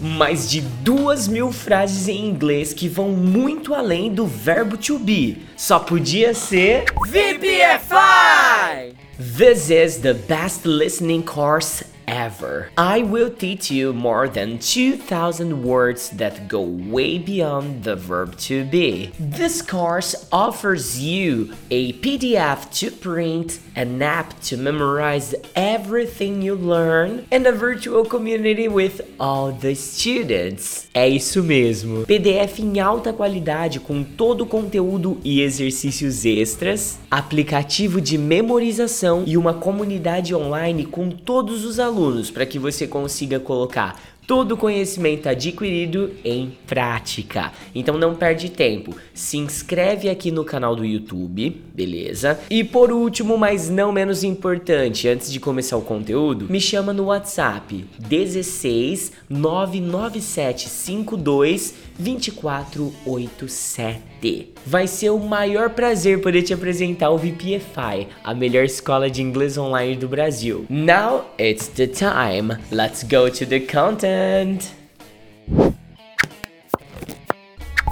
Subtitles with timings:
[0.00, 5.38] Mais de duas mil frases em inglês que vão muito além do verbo to be.
[5.56, 8.94] Só podia ser VPFI!
[9.16, 12.68] This is the best listening course ever.
[12.76, 18.64] I will teach you more than 2,000 words that go way beyond the verb to
[18.64, 19.12] be.
[19.18, 27.26] This course offers you a PDF to print, an app to memorize everything you learn,
[27.32, 30.88] and a virtual community with all the students.
[30.94, 32.04] É isso mesmo.
[32.06, 39.36] PDF em alta qualidade com todo o conteúdo e exercícios extras, aplicativo de memorização e
[39.36, 45.28] uma comunidade online com todos os alunos alunos para que você consiga colocar todo conhecimento
[45.28, 47.52] adquirido em prática.
[47.74, 52.38] Então não perde tempo, se inscreve aqui no canal do YouTube, beleza?
[52.50, 57.06] E por último, mas não menos importante, antes de começar o conteúdo, me chama no
[57.06, 64.54] WhatsApp 16 99752 2487.
[64.66, 69.58] Vai ser o maior prazer poder te apresentar o VPFI, a melhor escola de inglês
[69.58, 70.64] online do Brasil.
[70.68, 72.58] Now it's the time.
[72.72, 74.13] Let's go to the content.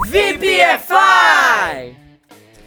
[0.07, 1.95] VPFI!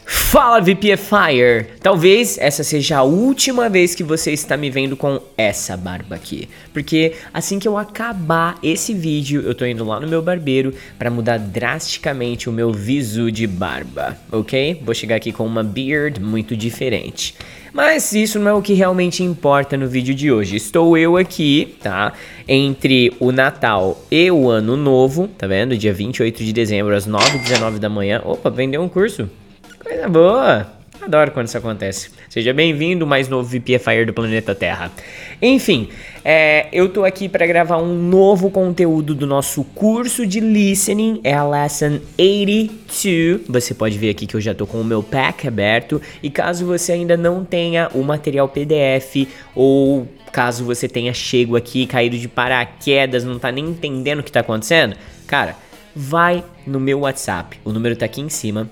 [0.05, 1.79] Fala VPFire!
[1.81, 6.49] Talvez essa seja a última vez que você está me vendo com essa barba aqui,
[6.73, 11.11] porque assim que eu acabar esse vídeo, eu tô indo lá no meu barbeiro para
[11.11, 14.83] mudar drasticamente o meu visu de barba, ok?
[14.85, 17.35] Vou chegar aqui com uma beard muito diferente.
[17.77, 20.57] Mas isso não é o que realmente importa no vídeo de hoje.
[20.57, 22.15] Estou eu aqui, tá?
[22.49, 25.77] Entre o Natal e o Ano Novo, tá vendo?
[25.77, 28.23] Dia 28 de dezembro, às 9h19 da manhã.
[28.25, 29.29] Opa, vendeu um curso.
[29.79, 30.67] Coisa boa!
[31.07, 32.11] Adoro quando isso acontece.
[32.29, 34.91] Seja bem-vindo, mais novo VPFire do planeta Terra.
[35.41, 35.89] Enfim,
[36.25, 41.33] é, eu tô aqui para gravar um novo conteúdo do nosso curso de listening, é
[41.33, 43.43] a Lesson 82.
[43.49, 46.03] Você pode ver aqui que eu já tô com o meu pack aberto.
[46.21, 51.87] E caso você ainda não tenha o material PDF ou caso você tenha chego aqui,
[51.87, 55.55] caído de paraquedas, não tá nem entendendo o que tá acontecendo, cara,
[55.95, 57.61] vai no meu WhatsApp.
[57.65, 58.69] O número tá aqui em cima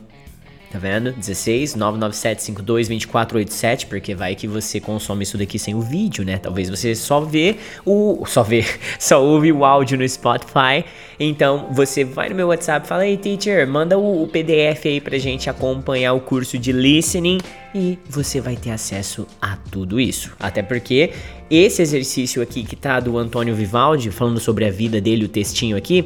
[0.74, 1.12] Tá vendo?
[1.12, 6.36] 16 997 52 2487, porque vai que você consome isso daqui sem o vídeo, né?
[6.36, 8.26] Talvez você só vê o.
[8.26, 8.64] Só vê,
[8.98, 10.84] só ouve o áudio no Spotify.
[11.20, 15.16] Então você vai no meu WhatsApp fala: Ei, teacher, manda o, o PDF aí pra
[15.16, 17.38] gente acompanhar o curso de listening
[17.72, 20.32] e você vai ter acesso a tudo isso.
[20.40, 21.12] Até porque
[21.48, 25.76] esse exercício aqui que tá do Antônio Vivaldi, falando sobre a vida dele, o textinho
[25.76, 26.04] aqui,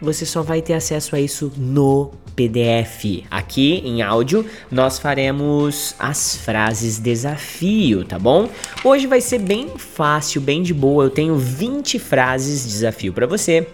[0.00, 3.24] você só vai ter acesso a isso no PDF.
[3.30, 8.48] Aqui em áudio nós faremos as frases desafio, tá bom?
[8.84, 11.04] Hoje vai ser bem fácil, bem de boa.
[11.04, 13.66] Eu tenho 20 frases desafio para você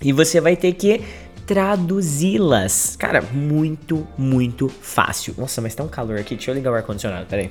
[0.00, 1.02] e você vai ter que
[1.46, 2.96] traduzi-las.
[2.96, 5.34] Cara, muito, muito fácil.
[5.36, 6.34] Nossa, mas tá um calor aqui.
[6.34, 7.50] Deixa eu ligar o ar condicionado, peraí.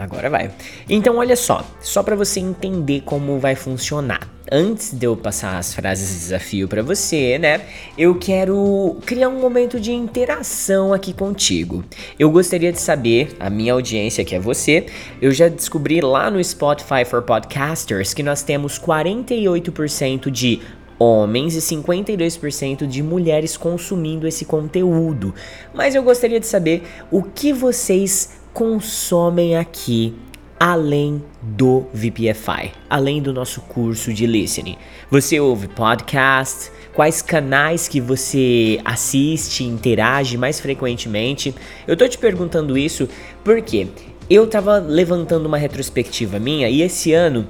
[0.00, 0.50] Agora vai.
[0.88, 4.20] Então, olha só, só para você entender como vai funcionar.
[4.50, 7.62] Antes de eu passar as frases de desafio para você, né?
[7.96, 11.84] Eu quero criar um momento de interação aqui contigo.
[12.18, 14.86] Eu gostaria de saber, a minha audiência que é você,
[15.20, 20.60] eu já descobri lá no Spotify for Podcasters que nós temos 48% de
[20.98, 25.34] homens e 52% de mulheres consumindo esse conteúdo.
[25.72, 30.14] Mas eu gostaria de saber o que vocês consomem aqui
[30.58, 34.78] além do VPFI, além do nosso curso de listening.
[35.10, 36.70] Você ouve podcast?
[36.94, 41.52] Quais canais que você assiste, interage mais frequentemente?
[41.86, 43.08] Eu tô te perguntando isso
[43.42, 43.88] porque
[44.30, 47.48] eu tava levantando uma retrospectiva minha e esse ano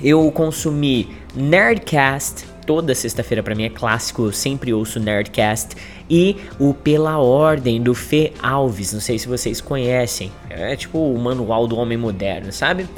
[0.00, 5.76] eu consumi Nerdcast, toda sexta-feira para mim é clássico, eu sempre ouço Nerdcast
[6.10, 11.18] e o Pela Ordem do Fê Alves, não sei se vocês conhecem, é tipo o
[11.18, 12.88] manual do homem moderno, sabe?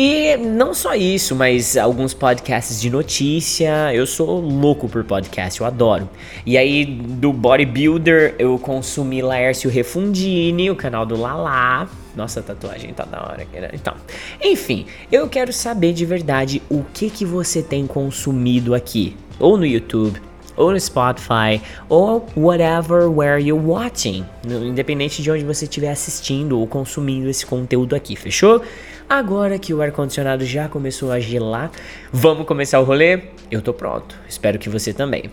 [0.00, 3.92] E não só isso, mas alguns podcasts de notícia.
[3.92, 6.08] Eu sou louco por podcast, eu adoro.
[6.46, 11.88] E aí, do Bodybuilder, eu consumi Laércio Refundini, o canal do Lala.
[12.14, 13.44] Nossa, a tatuagem tá da hora.
[13.72, 13.96] Então,
[14.40, 19.66] enfim, eu quero saber de verdade o que que você tem consumido aqui, ou no
[19.66, 20.22] YouTube,
[20.58, 26.66] ou no Spotify, ou whatever where you're watching, independente de onde você estiver assistindo ou
[26.66, 28.60] consumindo esse conteúdo aqui, fechou?
[29.08, 31.70] Agora que o ar-condicionado já começou a gelar,
[32.12, 33.22] vamos começar o rolê?
[33.50, 35.30] Eu tô pronto, espero que você também.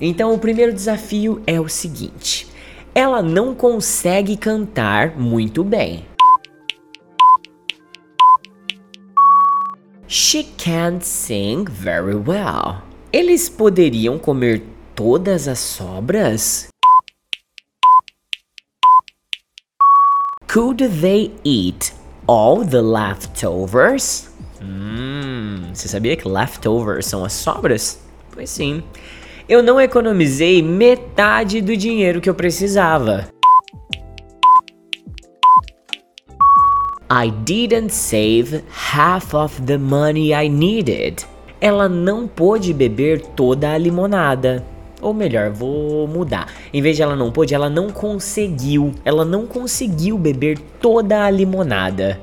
[0.00, 2.48] Então, o primeiro desafio é o seguinte:
[2.94, 6.04] ela não consegue cantar muito bem.
[10.08, 12.85] She can't sing very well.
[13.18, 14.62] Eles poderiam comer
[14.94, 16.68] todas as sobras?
[20.46, 21.94] Could they eat
[22.26, 24.28] all the leftovers?
[24.60, 27.98] Hum, você sabia que leftovers são as sobras?
[28.32, 28.82] Pois sim.
[29.48, 33.30] Eu não economizei metade do dinheiro que eu precisava.
[37.10, 41.24] I didn't save half of the money I needed.
[41.60, 44.64] Ela não pôde beber toda a limonada.
[45.00, 46.52] Ou melhor, vou mudar.
[46.72, 48.94] Em vez de ela não pôde, ela não conseguiu.
[49.04, 52.20] Ela não conseguiu beber toda a limonada.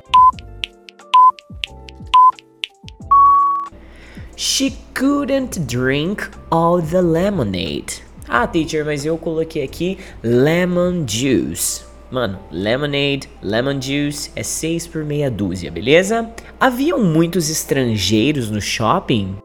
[4.35, 8.03] She couldn't drink all the lemonade.
[8.27, 11.92] Ah, teacher, mas eu coloquei aqui lemon juice.
[12.13, 16.29] Mano, lemonade, lemon juice é 6 por meia dúzia, beleza?
[16.59, 19.35] Haviam muitos estrangeiros no shopping?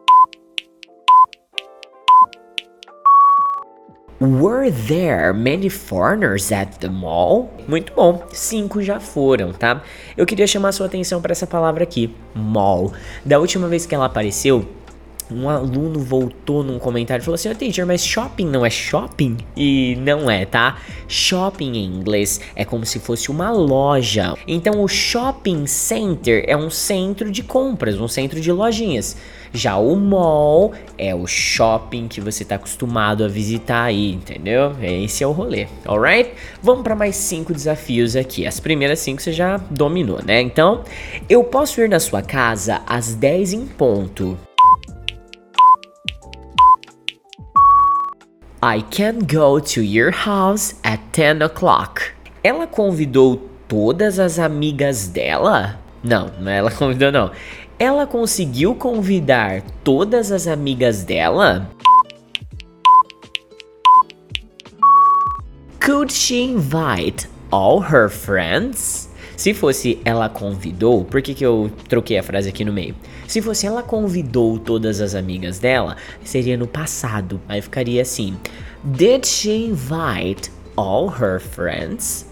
[4.21, 7.51] Were there many foreigners at the mall?
[7.67, 9.83] Muito bom, cinco já foram, tá?
[10.15, 12.93] Eu queria chamar sua atenção para essa palavra aqui, mall.
[13.25, 14.69] Da última vez que ela apareceu,
[15.31, 19.37] um aluno voltou num comentário e falou assim: oh, teacher, mas shopping não é shopping?
[19.57, 20.79] E não é, tá?
[21.07, 24.35] Shopping em inglês é como se fosse uma loja.
[24.47, 29.17] Então o shopping center é um centro de compras, um centro de lojinhas.
[29.53, 34.77] Já o mall é o shopping que você está acostumado a visitar aí, entendeu?
[34.83, 36.31] Esse é o rolê, alright?
[36.63, 38.47] Vamos para mais cinco desafios aqui.
[38.47, 40.41] As primeiras cinco você já dominou, né?
[40.41, 40.85] Então,
[41.29, 44.37] eu posso ir na sua casa às 10 em ponto.
[48.61, 52.13] I can go to your house at 10 o'clock.
[52.43, 55.79] Ela convidou todas as amigas dela?
[56.03, 57.31] Não, não é ela convidou não.
[57.79, 61.71] Ela conseguiu convidar todas as amigas dela?
[65.79, 69.08] Could she invite all her friends?
[69.39, 72.97] Se fosse ela convidou, por que, que eu troquei a frase aqui no meio?
[73.29, 77.41] Se fosse ela convidou todas as amigas dela, seria no passado.
[77.49, 78.37] Aí ficaria assim:
[78.83, 82.27] Did she invite all her friends?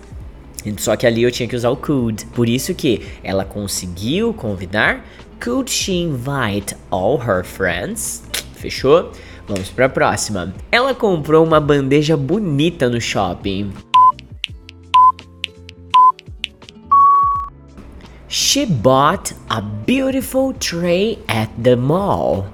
[0.78, 2.26] Só que ali eu tinha que usar o could.
[2.34, 5.06] Por isso que ela conseguiu convidar.
[5.40, 8.24] Could she invite all her friends?
[8.56, 9.12] Fechou?
[9.46, 10.52] Vamos para a próxima.
[10.72, 13.70] Ela comprou uma bandeja bonita no shopping.
[18.38, 22.44] She bought a beautiful tray at the mall.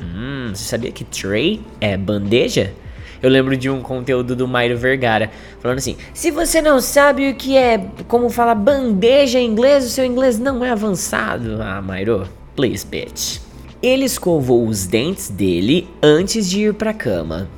[0.00, 2.72] Hum, você sabia que tray é bandeja?
[3.20, 7.34] Eu lembro de um conteúdo do Mairo Vergara falando assim: se você não sabe o
[7.34, 11.60] que é, como fala bandeja em inglês, o seu inglês não é avançado.
[11.60, 13.40] Ah, Mairo, please, bitch.
[13.82, 17.48] Ele escovou os dentes dele antes de ir pra cama.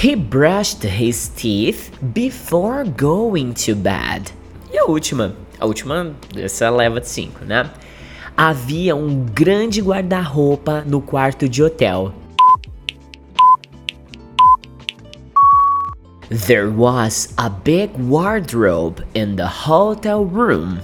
[0.00, 4.30] He brushed his teeth before going to bed.
[4.72, 5.34] E a última?
[5.58, 7.68] A última, essa leva de 5, né?
[8.36, 12.14] Havia um grande guarda-roupa no quarto de hotel.
[16.30, 20.78] There was a big wardrobe in the hotel room.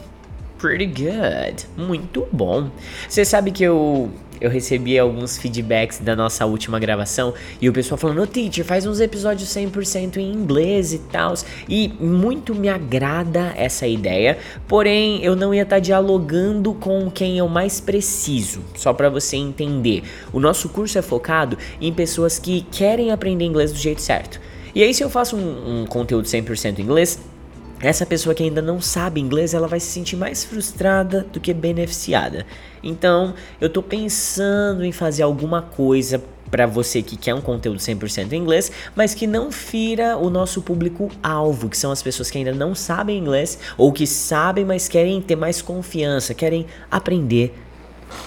[0.58, 1.66] Pretty good.
[1.76, 2.69] Muito bom.
[3.08, 4.11] Você sabe que eu
[4.44, 8.85] eu recebi alguns feedbacks da nossa última gravação e o pessoal falando, ô teacher, faz
[8.85, 11.35] uns episódios 100% em inglês e tal.
[11.66, 14.37] E muito me agrada essa ideia,
[14.68, 19.37] porém eu não ia estar tá dialogando com quem eu mais preciso, só para você
[19.37, 20.02] entender.
[20.33, 24.40] O nosso curso é focado em pessoas que querem aprender inglês do jeito certo.
[24.75, 27.18] E aí, se eu faço um, um conteúdo 100% em inglês,
[27.81, 31.52] essa pessoa que ainda não sabe inglês, ela vai se sentir mais frustrada do que
[31.52, 32.47] beneficiada.
[32.83, 38.33] Então, eu tô pensando em fazer alguma coisa para você que quer um conteúdo 100%
[38.33, 42.38] em inglês, mas que não fira o nosso público alvo, que são as pessoas que
[42.38, 47.54] ainda não sabem inglês ou que sabem, mas querem ter mais confiança, querem aprender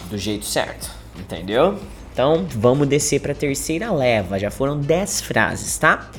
[0.10, 1.80] do jeito certo, entendeu?
[2.12, 4.39] Então, vamos descer para a terceira leva.
[4.39, 6.10] Já foram 10 frases, tá?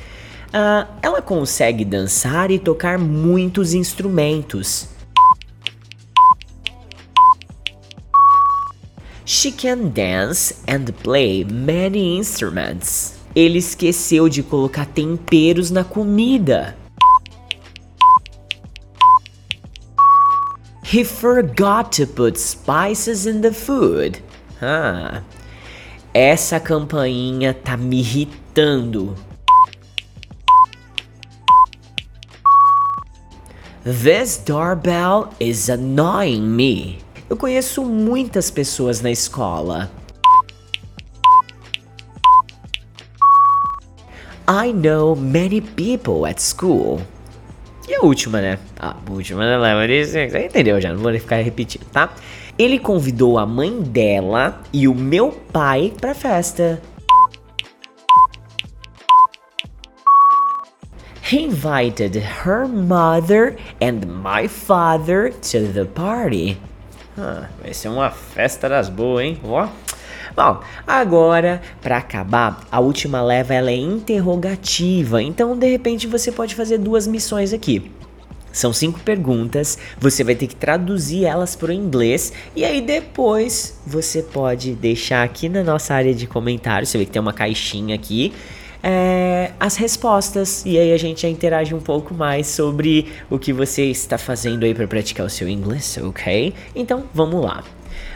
[0.49, 4.89] Uh, ela consegue dançar e tocar muitos instrumentos.
[9.25, 13.19] She can dance and play many instruments.
[13.35, 16.75] Ele esqueceu de colocar temperos na comida.
[20.91, 24.23] He forgot to put spices in the food.
[24.59, 25.21] Ah,
[26.11, 29.15] essa campainha tá me irritando.
[33.89, 36.99] This doorbell is annoying me.
[37.27, 39.89] Eu conheço muitas pessoas na escola.
[44.47, 47.01] I know many people at school.
[47.87, 48.59] E a última, né?
[48.79, 50.05] A última, né?
[50.05, 52.13] Você entendeu já, não vou ficar repetindo, tá?
[52.59, 56.79] Ele convidou a mãe dela e o meu pai pra festa.
[61.31, 66.57] He invited her mother and my father to the party.
[67.15, 69.39] Ah, vai ser uma festa das boas, hein?
[69.43, 69.67] Ó.
[70.35, 76.55] Bom, agora, para acabar, a última leva ela é interrogativa, então de repente você pode
[76.55, 77.91] fazer duas missões aqui.
[78.51, 83.79] São cinco perguntas, você vai ter que traduzir elas para o inglês e aí depois
[83.85, 87.93] você pode deixar aqui na nossa área de comentários, você vê que tem uma caixinha
[87.93, 88.33] aqui,
[88.81, 93.51] é, as respostas e aí a gente já interage um pouco mais sobre o que
[93.51, 96.53] você está fazendo aí para praticar o seu inglês, ok?
[96.75, 97.63] Então vamos lá.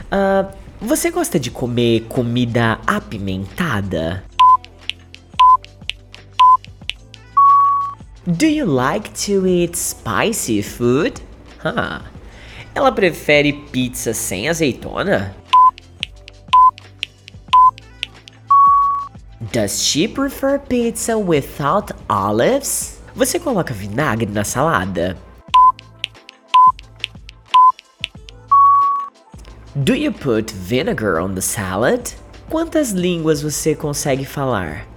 [0.05, 4.23] Uh, você gosta de comer comida apimentada?
[8.25, 11.21] Do you like to eat spicy food?
[11.63, 12.01] Huh.
[12.73, 15.35] Ela prefere pizza sem azeitona?
[19.53, 22.99] Does she prefer pizza without olives?
[23.15, 25.15] Você coloca vinagre na salada?
[29.75, 32.15] Do you put vinegar on the salad?
[32.49, 34.87] Quantas línguas você consegue falar?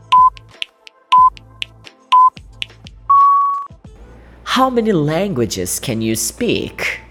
[4.44, 7.05] How many languages can you speak?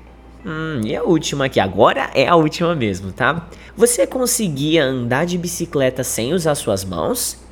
[0.48, 3.50] Hum, e a última aqui, agora é a última mesmo, tá?
[3.76, 7.44] Você conseguia andar de bicicleta sem usar suas mãos?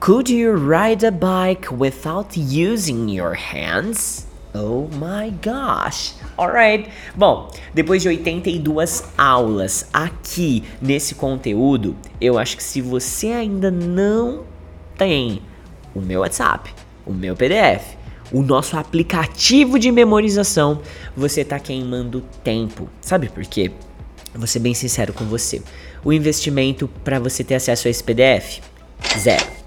[0.00, 4.26] Could you ride a bike without using your hands?
[4.54, 6.12] Oh my gosh!
[6.36, 6.90] Alright.
[7.14, 14.44] Bom, depois de 82 aulas aqui nesse conteúdo, eu acho que se você ainda não
[14.98, 15.40] tem
[15.94, 16.74] o meu WhatsApp,
[17.06, 18.01] o meu PDF,
[18.32, 20.80] o nosso aplicativo de memorização,
[21.16, 22.88] você tá queimando tempo.
[23.00, 23.70] Sabe por quê?
[24.34, 25.62] Vou ser bem sincero com você.
[26.04, 28.60] O investimento para você ter acesso a esse PDF?
[29.18, 29.62] Zero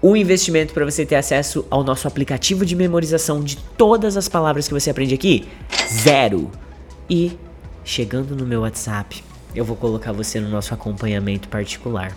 [0.00, 4.68] o investimento para você ter acesso ao nosso aplicativo de memorização de todas as palavras
[4.68, 5.48] que você aprende aqui?
[5.90, 6.50] Zero.
[7.10, 7.32] E
[7.84, 9.24] chegando no meu WhatsApp,
[9.54, 12.16] eu vou colocar você no nosso acompanhamento particular.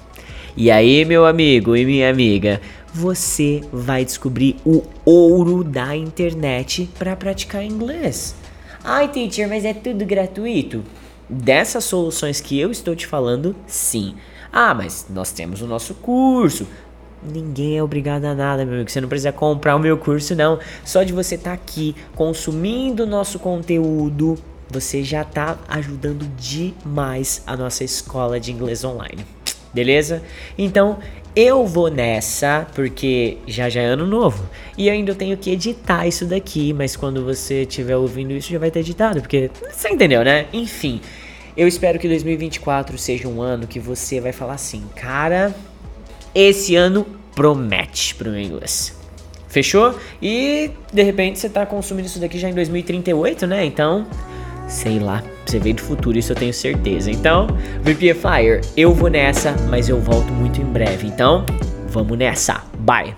[0.55, 2.62] E aí, meu amigo e minha amiga,
[2.93, 8.36] você vai descobrir o ouro da internet para praticar inglês.
[8.83, 10.83] Ai, teacher, mas é tudo gratuito?
[11.29, 14.15] Dessas soluções que eu estou te falando, sim.
[14.51, 16.67] Ah, mas nós temos o nosso curso.
[17.24, 18.89] Ninguém é obrigado a nada, meu amigo.
[18.89, 20.60] Você não precisa comprar o meu curso, não.
[20.83, 24.38] Só de você estar tá aqui consumindo o nosso conteúdo,
[24.69, 29.25] você já está ajudando demais a nossa escola de inglês online.
[29.74, 30.21] Beleza?
[30.57, 30.98] Então,
[31.36, 34.44] eu vou nessa, porque já já é ano novo.
[34.78, 38.60] E eu ainda tenho que editar isso daqui, mas quando você estiver ouvindo isso já
[38.60, 40.48] vai ter editado, porque você entendeu, né?
[40.52, 41.02] Enfim,
[41.56, 45.54] eu espero que 2024 seja um ano que você vai falar assim, cara,
[46.34, 48.98] esse ano promete pro meu inglês.
[49.48, 49.94] Fechou?
[50.22, 53.66] E de repente você tá consumindo isso daqui já em 2038, né?
[53.66, 54.08] Então,
[54.68, 57.12] sei lá, você veio do futuro, isso eu tenho certeza.
[57.12, 57.48] Então,
[57.84, 61.08] VPFire, eu vou nessa, mas eu volto muito em breve.
[61.08, 61.46] Então,
[61.89, 62.63] vamos nessa.
[62.79, 63.15] Bye!